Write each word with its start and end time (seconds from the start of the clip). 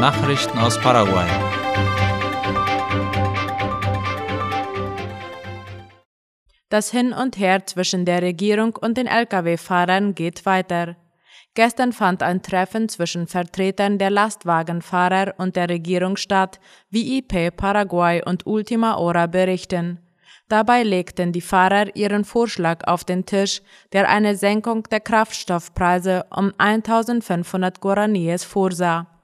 Nachrichten 0.00 0.58
aus 0.58 0.78
Paraguay. 0.78 1.26
Das 6.68 6.90
Hin 6.90 7.14
und 7.14 7.38
Her 7.38 7.64
zwischen 7.64 8.04
der 8.04 8.20
Regierung 8.20 8.76
und 8.76 8.98
den 8.98 9.06
Lkw-Fahrern 9.06 10.14
geht 10.14 10.44
weiter. 10.44 10.96
Gestern 11.54 11.94
fand 11.94 12.22
ein 12.22 12.42
Treffen 12.42 12.90
zwischen 12.90 13.26
Vertretern 13.26 13.96
der 13.96 14.10
Lastwagenfahrer 14.10 15.32
und 15.38 15.56
der 15.56 15.70
Regierung 15.70 16.18
statt, 16.18 16.60
wie 16.90 17.16
IP 17.16 17.56
Paraguay 17.56 18.22
und 18.22 18.46
Ultima 18.46 18.96
Hora 18.96 19.26
berichten. 19.26 20.00
Dabei 20.50 20.82
legten 20.82 21.32
die 21.32 21.40
Fahrer 21.40 21.96
ihren 21.96 22.26
Vorschlag 22.26 22.86
auf 22.86 23.04
den 23.04 23.24
Tisch, 23.24 23.62
der 23.94 24.10
eine 24.10 24.36
Senkung 24.36 24.82
der 24.90 25.00
Kraftstoffpreise 25.00 26.26
um 26.30 26.52
1500 26.58 27.80
Guaraníes 27.80 28.44
vorsah. 28.44 29.15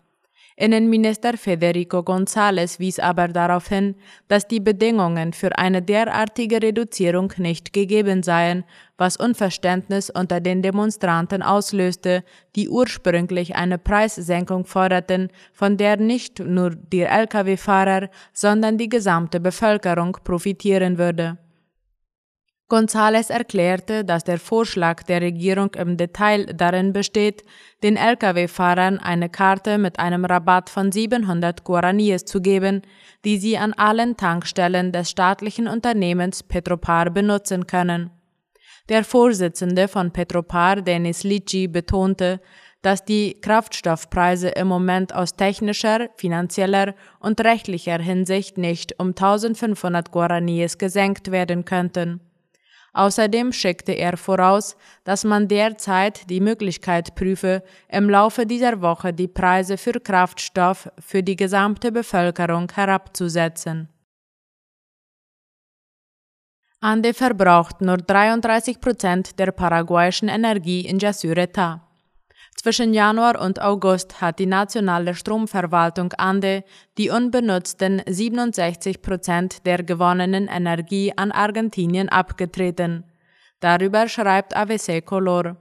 Innenminister 0.57 1.39
Federico 1.39 2.01
González 2.01 2.79
wies 2.79 2.99
aber 2.99 3.29
darauf 3.29 3.69
hin, 3.69 3.95
dass 4.29 4.47
die 4.47 4.61
Bedingungen 4.61 5.33
für 5.33 5.57
eine 5.57 5.81
derartige 5.81 6.63
Reduzierung 6.63 7.33
nicht 7.39 7.73
gegeben 7.73 8.23
seien, 8.23 8.65
was 8.99 9.17
Unverständnis 9.17 10.11
unter 10.11 10.41
den 10.41 10.61
Demonstranten 10.63 11.43
auslöste, 11.43 12.23
die 12.55 12.69
ursprünglich 12.69 13.57
eine 13.57 13.79
Preissenkung 13.79 14.67
forderten, 14.67 15.31
von 15.53 15.77
der 15.77 15.97
nicht 15.97 16.39
nur 16.39 16.71
die 16.71 17.03
Lkw-Fahrer, 17.03 18.11
sondern 18.33 18.77
die 18.77 18.89
gesamte 18.89 19.41
Bevölkerung 19.41 20.19
profitieren 20.23 20.99
würde. 20.99 21.39
González 22.73 23.31
erklärte, 23.31 24.03
dass 24.03 24.25
der 24.25 24.39
Vorschlag 24.39 25.03
der 25.03 25.21
Regierung 25.21 25.75
im 25.75 25.99
Detail 25.99 26.47
darin 26.47 26.95
besteht, 26.95 27.43
den 27.83 27.99
Lkw-Fahrern 27.99 28.99
eine 28.99 29.29
Karte 29.29 29.77
mit 29.77 29.99
einem 29.99 30.25
Rabatt 30.25 30.71
von 30.71 30.91
700 30.91 31.65
Guaraníes 31.65 32.25
zu 32.25 32.41
geben, 32.41 32.81
die 33.27 33.37
sie 33.37 33.59
an 33.59 33.75
allen 33.75 34.17
Tankstellen 34.17 34.91
des 34.91 35.11
staatlichen 35.11 35.69
Unternehmens 35.69 36.43
Petropar 36.43 37.11
benutzen 37.11 37.67
können. 37.67 38.09
Der 38.89 39.05
Vorsitzende 39.05 39.87
von 39.87 40.11
Petropar, 40.11 40.77
Denis 40.77 41.25
Lici, 41.25 41.69
betonte, 41.69 42.41
dass 42.81 43.05
die 43.05 43.39
Kraftstoffpreise 43.39 44.49
im 44.49 44.69
Moment 44.69 45.15
aus 45.15 45.37
technischer, 45.37 46.09
finanzieller 46.17 46.95
und 47.21 47.39
rechtlicher 47.43 47.99
Hinsicht 47.99 48.57
nicht 48.57 48.99
um 48.99 49.09
1500 49.09 50.11
Guaraníes 50.11 50.79
gesenkt 50.79 51.31
werden 51.31 51.67
könnten. 51.67 52.32
Außerdem 52.95 53.53
schickte 53.53 53.93
er 53.93 54.17
voraus, 54.19 54.77
dass 55.05 55.25
man 55.25 55.49
derzeit 55.49 56.29
die 56.29 56.41
Möglichkeit 56.41 57.15
prüfe, 57.15 57.63
im 57.89 58.11
Laufe 58.11 58.45
dieser 58.45 58.83
Woche 58.83 59.15
die 59.15 59.29
Preise 59.29 59.79
für 59.79 59.99
Kraftstoff 59.99 60.91
für 60.99 61.23
die 61.23 61.37
gesamte 61.37 61.91
Bevölkerung 61.91 62.71
herabzusetzen. 62.75 63.89
Ande 66.81 67.15
verbraucht 67.15 67.81
nur 67.81 67.97
33 67.97 68.81
Prozent 68.81 69.39
der 69.39 69.53
paraguayischen 69.53 70.29
Energie 70.29 70.81
in 70.81 70.99
Jasureta. 70.99 71.92
Zwischen 72.57 72.95
Januar 72.95 73.41
und 73.41 73.61
August 73.61 74.21
hat 74.21 74.39
die 74.39 74.47
nationale 74.47 75.15
Stromverwaltung 75.15 76.13
Ande 76.13 76.63
die 76.97 77.11
unbenutzten 77.11 78.03
67 78.07 79.03
Prozent 79.03 79.67
der 79.67 79.83
gewonnenen 79.83 80.49
Energie 80.49 81.13
an 81.17 81.33
Argentinien 81.33 82.09
abgetreten. 82.09 83.05
Darüber 83.61 84.09
schreibt 84.09 84.57
AVC 84.57 85.05
Color. 85.05 85.57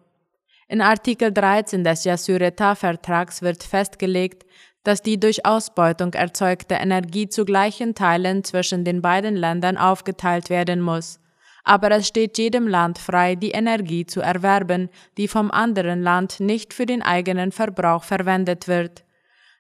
In 0.67 0.81
Artikel 0.81 1.31
13 1.31 1.83
des 1.83 2.03
Yasureta-Vertrags 2.03 3.41
wird 3.41 3.63
festgelegt, 3.63 4.45
dass 4.83 5.01
die 5.01 5.19
durch 5.19 5.45
Ausbeutung 5.45 6.13
erzeugte 6.13 6.75
Energie 6.75 7.27
zu 7.27 7.45
gleichen 7.45 7.95
Teilen 7.95 8.43
zwischen 8.43 8.83
den 8.83 9.01
beiden 9.01 9.35
Ländern 9.35 9.77
aufgeteilt 9.77 10.49
werden 10.49 10.81
muss 10.81 11.19
aber 11.63 11.91
es 11.91 12.07
steht 12.07 12.37
jedem 12.37 12.67
Land 12.67 12.97
frei, 12.97 13.35
die 13.35 13.51
Energie 13.51 14.05
zu 14.05 14.21
erwerben, 14.21 14.89
die 15.17 15.27
vom 15.27 15.51
anderen 15.51 16.01
Land 16.01 16.39
nicht 16.39 16.73
für 16.73 16.85
den 16.85 17.01
eigenen 17.01 17.51
Verbrauch 17.51 18.03
verwendet 18.03 18.67
wird. 18.67 19.03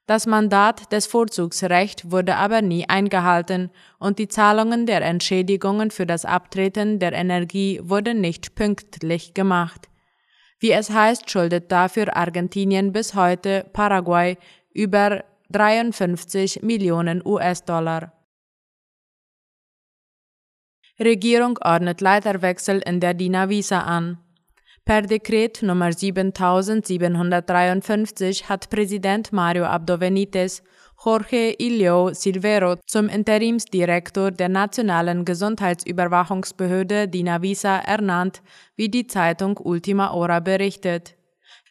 Das 0.07 0.25
Mandat 0.25 0.91
des 0.91 1.05
Vorzugsrechts 1.05 2.11
wurde 2.11 2.35
aber 2.35 2.61
nie 2.61 2.89
eingehalten 2.89 3.69
und 3.99 4.19
die 4.19 4.27
Zahlungen 4.27 4.85
der 4.85 5.01
Entschädigungen 5.03 5.91
für 5.91 6.05
das 6.05 6.25
Abtreten 6.25 6.99
der 6.99 7.13
Energie 7.13 7.79
wurden 7.83 8.19
nicht 8.19 8.55
pünktlich 8.55 9.33
gemacht. 9.33 9.87
Wie 10.59 10.71
es 10.71 10.89
heißt, 10.89 11.29
schuldet 11.29 11.71
dafür 11.71 12.15
Argentinien 12.15 12.91
bis 12.91 13.15
heute 13.15 13.65
Paraguay 13.73 14.37
über 14.73 15.23
53 15.49 16.61
Millionen 16.61 17.25
US-Dollar. 17.25 18.13
Regierung 21.03 21.57
ordnet 21.63 21.99
Leiterwechsel 21.99 22.81
in 22.85 22.99
der 22.99 23.13
Dinavisa 23.13 23.79
an. 23.79 24.19
Per 24.85 25.01
Dekret 25.01 25.63
Nummer 25.63 25.93
7753 25.93 28.49
hat 28.49 28.69
Präsident 28.69 29.33
Mario 29.33 29.65
Abdo 29.65 29.97
Benitez 29.97 30.61
Jorge 31.03 31.55
Ilio 31.57 32.13
Silvero 32.13 32.75
zum 32.85 33.09
Interimsdirektor 33.09 34.29
der 34.29 34.49
Nationalen 34.49 35.25
Gesundheitsüberwachungsbehörde 35.25 37.07
Dinavisa 37.07 37.79
ernannt, 37.79 38.43
wie 38.75 38.89
die 38.89 39.07
Zeitung 39.07 39.57
Ultima 39.57 40.11
Hora 40.11 40.39
berichtet. 40.39 41.15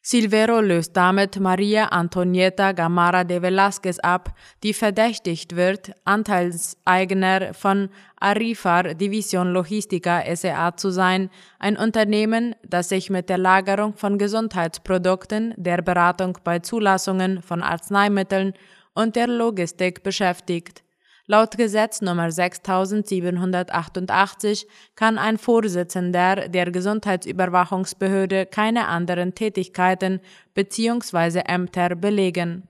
Silvero 0.02 0.62
löst 0.62 0.96
damit 0.96 1.38
Maria 1.38 1.86
Antonieta 1.88 2.72
Gamara 2.72 3.22
de 3.22 3.38
Velázquez 3.38 3.98
ab, 4.00 4.34
die 4.62 4.72
verdächtigt 4.72 5.56
wird, 5.56 5.92
Anteilseigner 6.04 7.52
von 7.52 7.90
Arifar 8.18 8.94
Division 8.94 9.52
Logistica 9.52 10.22
SEA 10.34 10.74
zu 10.74 10.90
sein, 10.90 11.28
ein 11.58 11.76
Unternehmen, 11.76 12.54
das 12.66 12.88
sich 12.88 13.10
mit 13.10 13.28
der 13.28 13.36
Lagerung 13.36 13.94
von 13.94 14.16
Gesundheitsprodukten, 14.16 15.52
der 15.58 15.82
Beratung 15.82 16.38
bei 16.44 16.60
Zulassungen 16.60 17.42
von 17.42 17.62
Arzneimitteln 17.62 18.54
und 18.94 19.16
der 19.16 19.26
Logistik 19.26 20.02
beschäftigt. 20.02 20.82
Laut 21.30 21.56
Gesetz 21.56 22.02
Nummer 22.02 22.32
6788 22.32 24.66
kann 24.96 25.16
ein 25.16 25.38
Vorsitzender 25.38 26.48
der 26.48 26.72
Gesundheitsüberwachungsbehörde 26.72 28.46
keine 28.46 28.88
anderen 28.88 29.36
Tätigkeiten 29.36 30.18
bzw. 30.54 31.42
Ämter 31.46 31.94
belegen. 31.94 32.64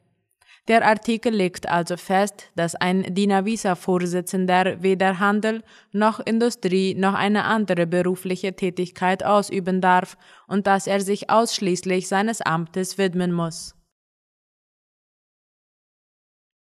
Der 0.69 0.87
Artikel 0.87 1.33
legt 1.33 1.71
also 1.71 1.97
fest, 1.97 2.51
dass 2.55 2.75
ein 2.75 3.15
Dinavisa-Vorsitzender 3.15 4.83
weder 4.83 5.21
Handel 5.21 5.63
noch 5.93 6.21
Industrie 6.21 6.95
noch 6.95 7.15
eine 7.15 7.45
andere 7.45 7.87
berufliche 7.87 8.55
Tätigkeit 8.55 9.25
ausüben 9.25 9.81
darf 9.81 10.19
und 10.47 10.67
dass 10.67 10.87
er 10.87 11.01
sich 11.01 11.31
ausschließlich 11.31 12.09
seines 12.09 12.43
Amtes 12.43 12.99
widmen 12.99 13.33
muss. 13.33 13.75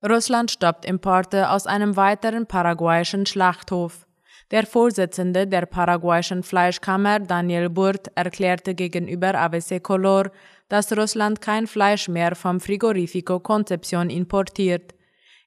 Russland 0.09 0.51
stoppt 0.51 0.83
Importe 0.83 1.49
aus 1.49 1.65
einem 1.65 1.95
weiteren 1.95 2.45
paraguayischen 2.45 3.25
Schlachthof. 3.25 4.05
Der 4.51 4.65
Vorsitzende 4.65 5.47
der 5.47 5.65
paraguayischen 5.65 6.43
Fleischkammer, 6.43 7.21
Daniel 7.21 7.69
Burt, 7.69 8.11
erklärte 8.15 8.75
gegenüber 8.75 9.33
ABC 9.35 9.79
Color, 9.79 10.29
dass 10.67 10.91
Russland 10.91 11.39
kein 11.39 11.67
Fleisch 11.67 12.09
mehr 12.09 12.35
vom 12.35 12.59
Frigorifico 12.59 13.39
Concepción 13.39 14.09
importiert. 14.09 14.93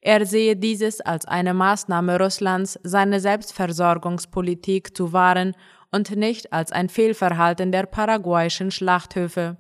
Er 0.00 0.24
sehe 0.24 0.56
dieses 0.56 1.02
als 1.02 1.26
eine 1.26 1.52
Maßnahme 1.52 2.18
Russlands, 2.18 2.80
seine 2.82 3.20
Selbstversorgungspolitik 3.20 4.96
zu 4.96 5.12
wahren 5.12 5.54
und 5.92 6.16
nicht 6.16 6.54
als 6.54 6.72
ein 6.72 6.88
Fehlverhalten 6.88 7.72
der 7.72 7.84
paraguayischen 7.84 8.70
Schlachthöfe. 8.70 9.58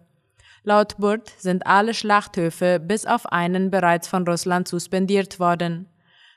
Laut 0.68 0.96
Burt 0.98 1.30
sind 1.38 1.64
alle 1.64 1.94
Schlachthöfe 1.94 2.80
bis 2.80 3.06
auf 3.06 3.26
einen 3.26 3.70
bereits 3.70 4.08
von 4.08 4.26
Russland 4.26 4.66
suspendiert 4.66 5.38
worden. 5.38 5.86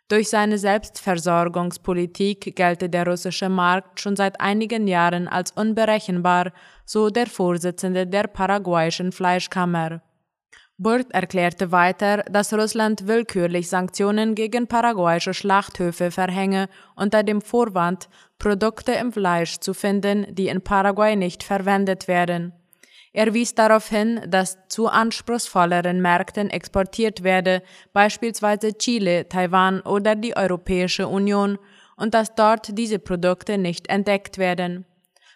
Durch 0.08 0.30
seine 0.30 0.60
Selbstversorgungspolitik 0.60 2.56
gelte 2.56 2.90
der 2.90 3.08
russische 3.08 3.50
Markt 3.50 4.00
schon 4.00 4.16
seit 4.16 4.40
einigen 4.40 4.88
Jahren 4.88 5.28
als 5.28 5.50
unberechenbar, 5.54 6.52
so 6.86 7.10
der 7.10 7.26
Vorsitzende 7.26 8.06
der 8.06 8.28
paraguayischen 8.28 9.12
Fleischkammer. 9.12 10.04
Burt 10.78 11.12
erklärte 11.12 11.72
weiter, 11.72 12.18
dass 12.30 12.54
Russland 12.54 13.08
willkürlich 13.08 13.68
Sanktionen 13.68 14.36
gegen 14.36 14.68
paraguayische 14.68 15.34
Schlachthöfe 15.34 16.12
verhänge, 16.12 16.70
unter 16.96 17.24
dem 17.24 17.42
Vorwand, 17.42 18.10
Produkte 18.38 18.92
im 18.92 19.12
Fleisch 19.12 19.58
zu 19.58 19.74
finden, 19.74 20.28
die 20.36 20.50
in 20.50 20.62
Paraguay 20.62 21.16
nicht 21.16 21.42
verwendet 21.42 22.08
werden. 22.08 22.54
Er 23.12 23.34
wies 23.34 23.56
darauf 23.56 23.90
hin, 23.90 24.22
dass 24.28 24.58
zu 24.68 24.88
anspruchsvolleren 24.88 26.02
Märkten 26.02 26.50
exportiert 26.50 27.24
werde, 27.24 27.64
beispielsweise 27.92 28.78
Chile, 28.78 29.28
Taiwan 29.28 29.82
oder 29.82 30.16
die 30.16 30.36
Europäische 30.36 31.08
Union, 31.08 31.58
und 31.96 32.14
dass 32.14 32.36
dort 32.36 32.78
diese 32.78 33.00
Produkte 33.00 33.58
nicht 33.58 33.90
entdeckt 33.90 34.38
werden. 34.38 34.86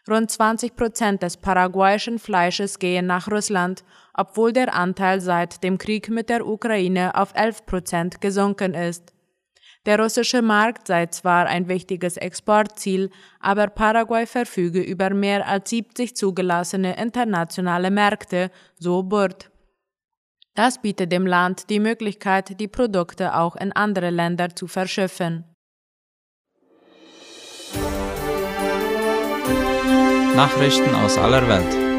Rund 0.10 0.30
20 0.30 0.76
Prozent 0.76 1.24
des 1.24 1.38
paraguayischen 1.38 2.20
Fleisches 2.20 2.78
gehen 2.78 3.06
nach 3.06 3.30
Russland, 3.30 3.84
obwohl 4.14 4.52
der 4.52 4.74
Anteil 4.74 5.22
seit 5.22 5.64
dem 5.64 5.78
Krieg 5.78 6.10
mit 6.10 6.30
der 6.30 6.46
Ukraine 6.46 7.16
auf 7.16 7.34
11 7.36 7.66
Prozent 7.66 8.22
gesunken 8.22 8.74
ist. 8.74 9.13
Der 9.86 10.00
russische 10.00 10.42
Markt 10.42 10.88
sei 10.88 11.08
zwar 11.08 11.46
ein 11.46 11.68
wichtiges 11.68 12.16
Exportziel, 12.16 13.10
aber 13.42 13.68
Paraguay 13.68 14.26
verfüge 14.26 14.82
über 14.82 15.10
mehr 15.10 15.46
als 15.46 15.70
70 15.72 16.16
zugelassene 16.16 16.96
internationale 16.96 17.92
Märkte, 17.92 18.50
so 18.80 19.04
Burt. 19.04 19.52
Das 20.56 20.82
bietet 20.82 21.12
dem 21.12 21.28
Land 21.28 21.70
die 21.70 21.82
Möglichkeit, 21.82 22.60
die 22.62 22.68
Produkte 22.70 23.36
auch 23.36 23.58
in 23.58 23.74
andere 23.74 24.10
Länder 24.10 24.56
zu 24.56 24.68
verschiffen. 24.68 25.44
Nachrichten 30.36 30.96
aus 30.96 31.18
aller 31.18 31.48
Welt. 31.48 31.94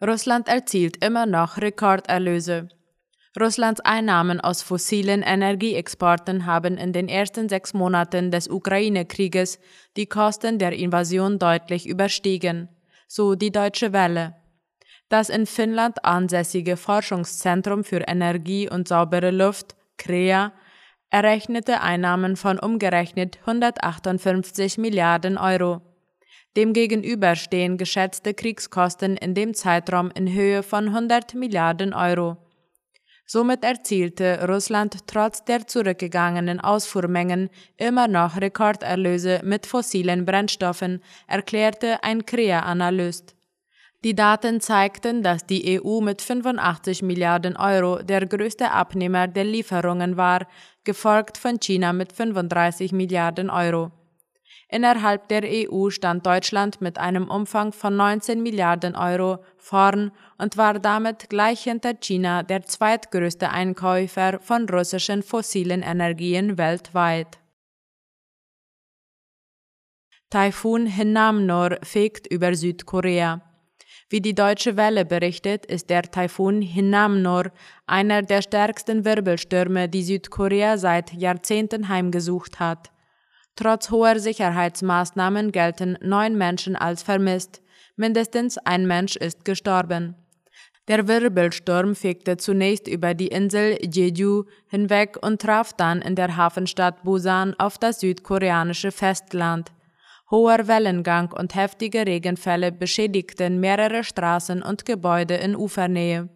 Russland 0.00 0.48
erzielt 0.48 1.04
immer 1.04 1.26
noch 1.26 1.58
Rekorderlöse. 1.58 2.68
Russlands 3.40 3.80
Einnahmen 3.80 4.40
aus 4.40 4.62
fossilen 4.62 5.22
Energieexporten 5.22 6.46
haben 6.46 6.76
in 6.76 6.92
den 6.92 7.08
ersten 7.08 7.48
sechs 7.48 7.72
Monaten 7.72 8.30
des 8.30 8.48
Ukraine-Krieges 8.48 9.60
die 9.96 10.06
Kosten 10.06 10.58
der 10.58 10.72
Invasion 10.72 11.38
deutlich 11.38 11.86
überstiegen, 11.86 12.68
so 13.06 13.34
die 13.34 13.52
Deutsche 13.52 13.92
Welle. 13.92 14.34
Das 15.08 15.28
in 15.28 15.46
Finnland 15.46 16.04
ansässige 16.04 16.76
Forschungszentrum 16.76 17.84
für 17.84 18.04
Energie 18.08 18.68
und 18.68 18.88
saubere 18.88 19.30
Luft, 19.30 19.76
CREA, 19.98 20.52
errechnete 21.10 21.80
Einnahmen 21.80 22.36
von 22.36 22.58
umgerechnet 22.58 23.38
158 23.40 24.78
Milliarden 24.78 25.38
Euro. 25.38 25.80
Demgegenüber 26.56 27.36
stehen 27.36 27.78
geschätzte 27.78 28.34
Kriegskosten 28.34 29.16
in 29.16 29.34
dem 29.34 29.54
Zeitraum 29.54 30.10
in 30.10 30.32
Höhe 30.32 30.62
von 30.62 30.88
100 30.88 31.34
Milliarden 31.34 31.94
Euro. 31.94 32.36
Somit 33.30 33.62
erzielte 33.62 34.48
Russland 34.48 35.06
trotz 35.06 35.44
der 35.44 35.66
zurückgegangenen 35.66 36.60
Ausfuhrmengen 36.60 37.50
immer 37.76 38.08
noch 38.08 38.40
Rekorderlöse 38.40 39.42
mit 39.44 39.66
fossilen 39.66 40.24
Brennstoffen, 40.24 41.02
erklärte 41.26 42.02
ein 42.02 42.24
CREA-Analyst. 42.24 43.36
Die 44.02 44.14
Daten 44.14 44.62
zeigten, 44.62 45.22
dass 45.22 45.44
die 45.44 45.78
EU 45.78 46.00
mit 46.00 46.22
85 46.22 47.02
Milliarden 47.02 47.58
Euro 47.58 48.02
der 48.02 48.24
größte 48.24 48.70
Abnehmer 48.70 49.28
der 49.28 49.44
Lieferungen 49.44 50.16
war, 50.16 50.46
gefolgt 50.84 51.36
von 51.36 51.60
China 51.60 51.92
mit 51.92 52.14
35 52.14 52.92
Milliarden 52.92 53.50
Euro. 53.50 53.92
Innerhalb 54.68 55.28
der 55.28 55.42
EU 55.44 55.90
stand 55.90 56.26
Deutschland 56.26 56.80
mit 56.80 56.98
einem 56.98 57.28
Umfang 57.28 57.72
von 57.72 57.96
19 57.96 58.42
Milliarden 58.42 58.94
Euro 58.94 59.38
vorn 59.56 60.12
und 60.36 60.56
war 60.56 60.78
damit 60.78 61.30
gleich 61.30 61.64
hinter 61.64 61.94
China 61.94 62.42
der 62.42 62.62
zweitgrößte 62.62 63.50
Einkäufer 63.50 64.40
von 64.40 64.68
russischen 64.68 65.22
fossilen 65.22 65.82
Energien 65.82 66.58
weltweit. 66.58 67.38
Taifun 70.30 70.86
Hinnamnor 70.86 71.78
fegt 71.82 72.26
über 72.26 72.54
Südkorea. 72.54 73.40
Wie 74.10 74.20
die 74.20 74.34
Deutsche 74.34 74.76
Welle 74.76 75.06
berichtet, 75.06 75.64
ist 75.66 75.88
der 75.88 76.02
Taifun 76.02 76.60
Hinnamnor 76.60 77.44
einer 77.86 78.22
der 78.22 78.42
stärksten 78.42 79.06
Wirbelstürme, 79.06 79.88
die 79.88 80.02
Südkorea 80.02 80.76
seit 80.76 81.12
Jahrzehnten 81.14 81.88
heimgesucht 81.88 82.60
hat. 82.60 82.90
Trotz 83.58 83.90
hoher 83.90 84.20
Sicherheitsmaßnahmen 84.20 85.50
gelten 85.50 85.98
neun 86.00 86.38
Menschen 86.38 86.76
als 86.76 87.02
vermisst, 87.02 87.60
mindestens 87.96 88.56
ein 88.56 88.86
Mensch 88.86 89.16
ist 89.16 89.44
gestorben. 89.44 90.14
Der 90.86 91.08
Wirbelsturm 91.08 91.96
fegte 91.96 92.36
zunächst 92.36 92.86
über 92.86 93.14
die 93.14 93.26
Insel 93.26 93.76
Jeju 93.84 94.44
hinweg 94.68 95.18
und 95.20 95.42
traf 95.42 95.72
dann 95.72 96.00
in 96.02 96.14
der 96.14 96.36
Hafenstadt 96.36 97.02
Busan 97.02 97.56
auf 97.58 97.78
das 97.78 97.98
südkoreanische 97.98 98.92
Festland. 98.92 99.72
Hoher 100.30 100.68
Wellengang 100.68 101.32
und 101.32 101.56
heftige 101.56 102.06
Regenfälle 102.06 102.70
beschädigten 102.70 103.58
mehrere 103.58 104.04
Straßen 104.04 104.62
und 104.62 104.84
Gebäude 104.84 105.34
in 105.34 105.56
Ufernähe. 105.56 106.28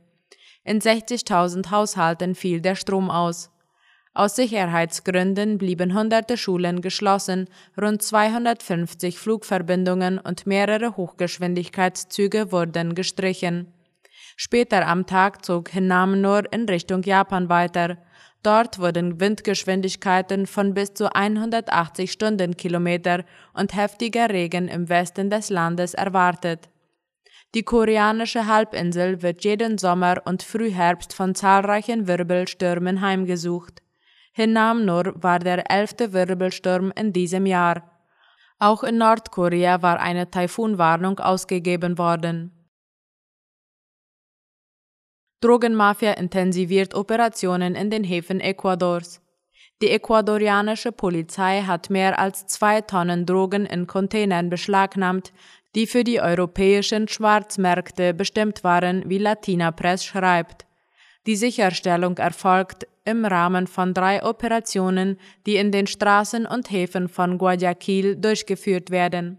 In 0.65 0.81
60.000 0.81 1.71
Haushalten 1.71 2.35
fiel 2.35 2.61
der 2.61 2.75
Strom 2.75 3.13
aus. 3.13 3.53
Aus 4.15 4.37
Sicherheitsgründen 4.37 5.57
blieben 5.57 5.95
hunderte 5.95 6.37
Schulen 6.37 6.83
geschlossen, 6.83 7.49
rund 7.81 8.03
250 8.03 9.19
Flugverbindungen 9.19 10.19
und 10.19 10.47
mehrere 10.47 10.99
Hochgeschwindigkeitszüge 10.99 12.53
wurden 12.53 12.95
gestrichen. 12.95 13.73
Später 14.37 14.87
am 14.87 15.07
Tag 15.07 15.45
zog 15.47 15.71
Hinnam 15.71 16.21
nur 16.21 16.53
in 16.53 16.69
Richtung 16.69 17.03
Japan 17.03 17.49
weiter. 17.49 17.97
Dort 18.43 18.79
wurden 18.79 19.19
Windgeschwindigkeiten 19.19 20.47
von 20.47 20.75
bis 20.75 20.93
zu 20.93 21.15
180 21.15 22.13
Stundenkilometer 22.13 23.25
und 23.55 23.75
heftiger 23.75 24.29
Regen 24.29 24.69
im 24.69 24.91
Westen 24.91 25.31
des 25.31 25.49
Landes 25.49 25.95
erwartet. 25.95 26.69
Die 27.55 27.63
koreanische 27.63 28.47
Halbinsel 28.47 29.23
wird 29.23 29.45
jeden 29.45 29.79
Sommer 29.79 30.21
und 30.27 30.43
Frühherbst 30.43 31.15
von 31.15 31.35
zahlreichen 31.35 32.07
Wirbelstürmen 32.07 33.01
heimgesucht. 33.01 33.83
Hinnam 34.33 34.85
nur 34.85 35.13
war 35.23 35.39
der 35.39 35.71
elfte 35.71 36.13
Wirbelsturm 36.13 36.93
in 36.97 37.13
diesem 37.13 37.47
Jahr. 37.47 37.91
Auch 38.59 38.83
in 38.83 38.97
Nordkorea 38.97 39.83
war 39.83 40.01
eine 40.01 40.31
Taifunwarnung 40.31 41.19
ausgegeben 41.19 41.99
worden. 41.99 42.53
Drogenmafia 45.43 46.13
intensiviert 46.13 46.95
Operationen 46.95 47.75
in 47.75 47.91
den 47.91 48.05
Häfen 48.05 48.41
Ecuadors. 48.41 49.21
Die 49.83 49.91
ecuadorianische 49.91 50.93
Polizei 50.93 51.63
hat 51.63 51.91
mehr 51.91 52.21
als 52.21 52.47
zwei 52.47 52.81
Tonnen 52.81 53.27
Drogen 53.27 53.67
in 53.67 53.89
Containern 53.89 54.49
beschlagnahmt, 54.49 55.33
die 55.75 55.89
für 55.89 56.05
die 56.05 56.21
europäischen 56.21 57.09
Schwarzmärkte 57.09 58.15
bestimmt 58.15 58.63
waren, 58.63 59.03
wie 59.11 59.19
Latina 59.19 59.73
Press 59.73 60.05
schreibt. 60.05 60.67
Die 61.27 61.37
Sicherstellung 61.37 62.19
erfolgt 62.19 62.87
im 63.05 63.25
Rahmen 63.25 63.67
von 63.67 63.95
drei 63.95 64.25
Operationen, 64.25 65.19
die 65.47 65.57
in 65.57 65.71
den 65.71 65.87
Straßen 65.87 66.47
und 66.47 66.71
Häfen 66.71 67.09
von 67.09 67.39
Guayaquil 67.39 68.17
durchgeführt 68.17 68.91
werden. 68.91 69.39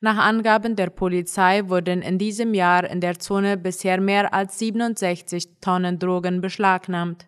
Nach 0.00 0.18
Angaben 0.18 0.76
der 0.76 0.90
Polizei 0.90 1.68
wurden 1.68 2.02
in 2.02 2.18
diesem 2.18 2.52
Jahr 2.52 2.88
in 2.88 3.00
der 3.00 3.18
Zone 3.18 3.56
bisher 3.56 4.00
mehr 4.00 4.34
als 4.34 4.58
67 4.58 5.60
Tonnen 5.60 5.98
Drogen 5.98 6.40
beschlagnahmt. 6.40 7.26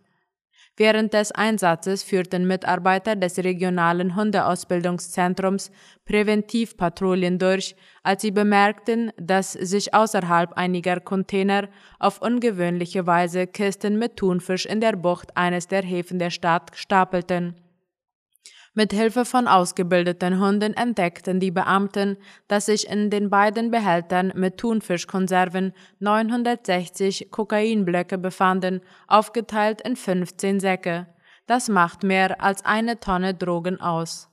Während 0.79 1.15
des 1.15 1.33
Einsatzes 1.33 2.03
führten 2.03 2.47
Mitarbeiter 2.47 3.17
des 3.17 3.39
regionalen 3.39 4.15
Hundeausbildungszentrums 4.15 5.71
Präventivpatrouillen 6.05 7.39
durch, 7.39 7.75
als 8.03 8.21
sie 8.21 8.31
bemerkten, 8.31 9.11
dass 9.17 9.53
sich 9.53 9.95
außerhalb 9.95 10.53
einiger 10.53 11.01
Container 11.01 11.69
auf 11.99 12.21
ungewöhnliche 12.21 13.07
Weise 13.07 13.47
Kisten 13.47 13.99
mit 13.99 14.17
Thunfisch 14.17 14.67
in 14.67 14.83
der 14.83 14.97
Bucht 14.97 15.35
eines 15.35 15.67
der 15.67 15.83
Häfen 15.83 16.19
der 16.19 16.31
Stadt 16.31 16.73
stapelten. 16.75 17.55
Mit 18.79 18.93
Hilfe 18.93 19.25
von 19.25 19.49
ausgebildeten 19.49 20.39
Hunden 20.39 20.75
entdeckten 20.75 21.41
die 21.41 21.51
Beamten, 21.51 22.19
dass 22.47 22.67
sich 22.67 22.87
in 22.87 23.09
den 23.09 23.31
beiden 23.31 23.71
Behältern 23.71 24.35
mit 24.37 24.59
Thunfischkonserven 24.59 25.73
960 26.01 27.31
Kokainblöcke 27.31 28.19
befanden, 28.19 28.83
aufgeteilt 29.07 29.81
in 29.81 29.97
15 29.97 30.61
Säcke. 30.61 31.07
Das 31.47 31.71
macht 31.71 32.03
mehr 32.03 32.43
als 32.43 32.67
eine 32.67 33.01
Tonne 33.01 33.33
Drogen 33.33 33.81
aus. 33.81 34.29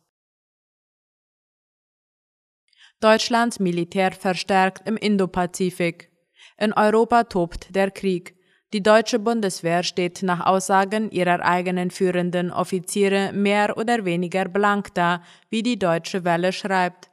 Deutschlands 2.99 3.61
Militär 3.61 4.11
verstärkt 4.11 4.85
im 4.85 4.97
Indopazifik. 4.97 6.11
In 6.57 6.73
Europa 6.73 7.23
tobt 7.23 7.73
der 7.73 7.91
Krieg. 7.91 8.35
Die 8.73 8.81
deutsche 8.81 9.19
Bundeswehr 9.19 9.83
steht 9.83 10.23
nach 10.23 10.47
Aussagen 10.47 11.11
ihrer 11.11 11.45
eigenen 11.45 11.91
führenden 11.91 12.51
Offiziere 12.51 13.31
mehr 13.31 13.77
oder 13.77 14.03
weniger 14.03 14.45
blank 14.45 14.95
da, 14.95 15.21
wie 15.51 15.61
die 15.61 15.77
Deutsche 15.77 16.25
Welle 16.25 16.51
schreibt. 16.51 17.11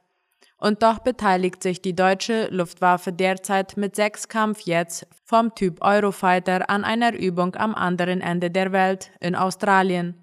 Und 0.57 0.81
doch 0.81 0.99
beteiligt 0.99 1.61
sich 1.61 1.79
die 1.79 1.95
deutsche 1.95 2.47
Luftwaffe 2.49 3.13
derzeit 3.13 3.77
mit 3.77 3.95
sechs 3.95 4.27
Kampfjets 4.27 5.05
vom 5.23 5.53
Typ 5.53 5.83
Eurofighter 5.83 6.67
an 6.67 6.83
einer 6.83 7.13
Übung 7.13 7.55
am 7.55 7.75
anderen 7.75 8.21
Ende 8.21 8.49
der 8.49 8.71
Welt, 8.71 9.11
in 9.19 9.35
Australien. 9.35 10.15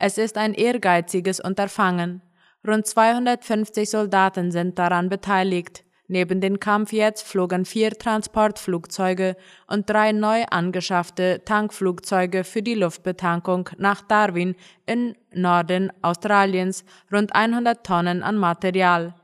Es 0.00 0.18
ist 0.18 0.36
ein 0.36 0.54
ehrgeiziges 0.54 1.38
Unterfangen. 1.38 2.20
Rund 2.66 2.86
250 2.86 3.88
Soldaten 3.88 4.50
sind 4.50 4.76
daran 4.76 5.08
beteiligt. 5.08 5.84
Neben 6.12 6.40
den 6.40 6.58
Kampfjets 6.58 7.22
flogen 7.22 7.64
vier 7.64 7.92
Transportflugzeuge 7.92 9.36
und 9.68 9.88
drei 9.88 10.10
neu 10.10 10.42
angeschaffte 10.50 11.42
Tankflugzeuge 11.44 12.42
für 12.42 12.62
die 12.62 12.74
Luftbetankung 12.74 13.68
nach 13.78 14.02
Darwin 14.02 14.56
in 14.86 15.14
Norden 15.32 15.92
Australiens 16.02 16.84
rund 17.12 17.32
100 17.32 17.86
Tonnen 17.86 18.24
an 18.24 18.38
Material. 18.38 19.14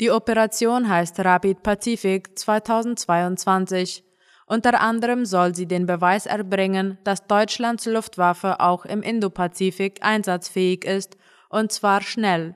Die 0.00 0.10
Operation 0.10 0.90
heißt 0.90 1.18
Rapid 1.20 1.62
Pacific 1.62 2.38
2022. 2.38 4.04
Unter 4.44 4.82
anderem 4.82 5.24
soll 5.24 5.54
sie 5.54 5.66
den 5.66 5.86
Beweis 5.86 6.26
erbringen, 6.26 6.98
dass 7.04 7.26
Deutschlands 7.26 7.86
Luftwaffe 7.86 8.60
auch 8.60 8.84
im 8.84 9.00
Indopazifik 9.00 10.00
einsatzfähig 10.02 10.84
ist, 10.84 11.16
und 11.48 11.72
zwar 11.72 12.02
schnell. 12.02 12.54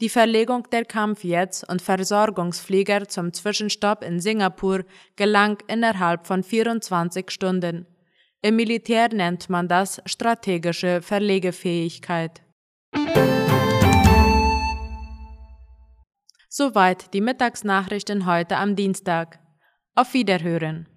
Die 0.00 0.08
Verlegung 0.08 0.68
der 0.72 0.84
Kampfjets 0.84 1.62
und 1.62 1.80
Versorgungsflieger 1.80 3.06
zum 3.06 3.32
Zwischenstopp 3.32 4.02
in 4.02 4.18
Singapur 4.18 4.84
gelang 5.14 5.58
innerhalb 5.68 6.26
von 6.26 6.42
24 6.42 7.30
Stunden. 7.30 7.86
Im 8.42 8.56
Militär 8.56 9.08
nennt 9.14 9.48
man 9.48 9.68
das 9.68 10.02
strategische 10.04 11.00
Verlegefähigkeit. 11.00 12.42
Soweit 16.48 17.14
die 17.14 17.20
Mittagsnachrichten 17.20 18.26
heute 18.26 18.56
am 18.56 18.74
Dienstag. 18.74 19.38
Auf 19.94 20.12
Wiederhören. 20.12 20.88